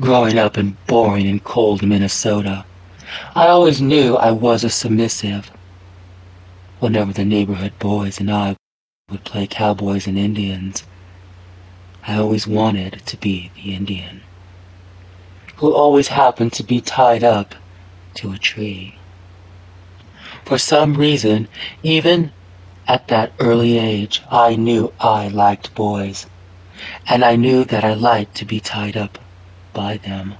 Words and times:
Growing 0.00 0.38
up 0.38 0.58
in 0.58 0.76
boring 0.88 1.28
and 1.28 1.44
cold 1.44 1.86
Minnesota, 1.86 2.64
I 3.36 3.46
always 3.46 3.80
knew 3.80 4.16
I 4.16 4.32
was 4.32 4.64
a 4.64 4.68
submissive. 4.68 5.52
Whenever 6.80 7.12
the 7.12 7.24
neighborhood 7.24 7.78
boys 7.78 8.18
and 8.18 8.28
I 8.28 8.56
would 9.08 9.22
play 9.22 9.46
cowboys 9.46 10.08
and 10.08 10.18
Indians, 10.18 10.82
I 12.08 12.16
always 12.18 12.44
wanted 12.44 13.06
to 13.06 13.16
be 13.16 13.52
the 13.54 13.72
Indian, 13.72 14.22
who 15.58 15.72
always 15.72 16.08
happened 16.08 16.52
to 16.54 16.64
be 16.64 16.80
tied 16.80 17.22
up 17.22 17.54
to 18.14 18.32
a 18.32 18.38
tree. 18.38 18.98
For 20.44 20.58
some 20.58 20.94
reason, 20.94 21.46
even 21.84 22.32
at 22.88 23.06
that 23.08 23.32
early 23.38 23.78
age, 23.78 24.22
I 24.28 24.56
knew 24.56 24.92
I 24.98 25.28
liked 25.28 25.76
boys, 25.76 26.26
and 27.06 27.24
I 27.24 27.36
knew 27.36 27.64
that 27.66 27.84
I 27.84 27.94
liked 27.94 28.34
to 28.38 28.44
be 28.44 28.58
tied 28.58 28.96
up 28.96 29.18
by 29.74 29.98
them. 29.98 30.36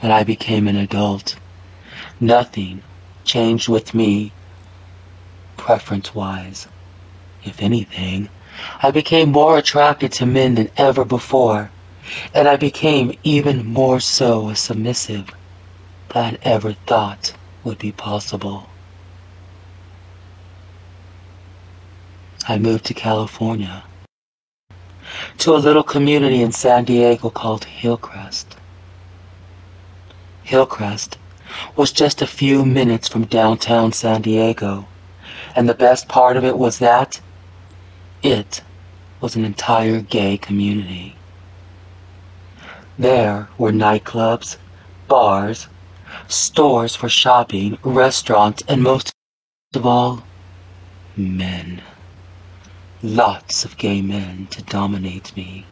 When 0.00 0.12
I 0.12 0.24
became 0.24 0.68
an 0.68 0.76
adult, 0.76 1.36
nothing 2.20 2.82
changed 3.24 3.68
with 3.68 3.94
me 3.94 4.32
preference-wise. 5.56 6.68
If 7.44 7.62
anything, 7.62 8.28
I 8.82 8.90
became 8.90 9.32
more 9.32 9.56
attracted 9.56 10.12
to 10.12 10.26
men 10.26 10.56
than 10.56 10.70
ever 10.76 11.04
before, 11.04 11.70
and 12.34 12.48
I 12.48 12.56
became 12.56 13.18
even 13.22 13.66
more 13.66 14.00
so 14.00 14.48
a 14.48 14.56
submissive 14.56 15.30
than 16.10 16.34
I 16.34 16.38
ever 16.42 16.72
thought 16.72 17.34
would 17.64 17.78
be 17.78 17.92
possible. 17.92 18.68
I 22.46 22.58
moved 22.58 22.86
to 22.86 22.94
California 22.94 23.84
to 25.38 25.54
a 25.54 25.56
little 25.56 25.84
community 25.84 26.42
in 26.42 26.50
San 26.50 26.84
Diego 26.84 27.30
called 27.30 27.64
Hillcrest. 27.64 28.56
Hillcrest 30.42 31.16
was 31.76 31.92
just 31.92 32.20
a 32.20 32.26
few 32.26 32.64
minutes 32.64 33.06
from 33.06 33.24
downtown 33.24 33.92
San 33.92 34.22
Diego, 34.22 34.88
and 35.54 35.68
the 35.68 35.74
best 35.74 36.08
part 36.08 36.36
of 36.36 36.44
it 36.44 36.58
was 36.58 36.80
that 36.80 37.20
it 38.20 38.62
was 39.20 39.36
an 39.36 39.44
entire 39.44 40.00
gay 40.00 40.36
community. 40.36 41.14
There 42.98 43.48
were 43.58 43.70
nightclubs, 43.70 44.56
bars, 45.06 45.68
stores 46.26 46.96
for 46.96 47.08
shopping, 47.08 47.78
restaurants, 47.84 48.64
and 48.66 48.82
most 48.82 49.12
of 49.72 49.86
all, 49.86 50.24
men 51.16 51.80
lots 53.02 53.64
of 53.64 53.76
gay 53.78 54.02
men 54.02 54.46
to 54.50 54.62
dominate 54.62 55.36
me. 55.36 55.64